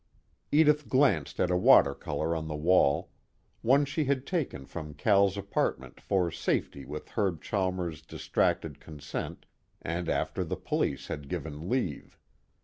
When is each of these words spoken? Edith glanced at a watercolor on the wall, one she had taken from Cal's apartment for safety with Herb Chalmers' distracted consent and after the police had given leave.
Edith 0.51 0.89
glanced 0.89 1.39
at 1.39 1.51
a 1.51 1.55
watercolor 1.55 2.35
on 2.35 2.47
the 2.47 2.55
wall, 2.55 3.11
one 3.61 3.85
she 3.85 4.05
had 4.05 4.25
taken 4.25 4.65
from 4.65 4.95
Cal's 4.95 5.37
apartment 5.37 6.01
for 6.01 6.31
safety 6.31 6.85
with 6.85 7.09
Herb 7.09 7.39
Chalmers' 7.39 8.01
distracted 8.01 8.79
consent 8.79 9.45
and 9.79 10.09
after 10.09 10.43
the 10.43 10.55
police 10.57 11.05
had 11.05 11.29
given 11.29 11.69
leave. 11.69 12.17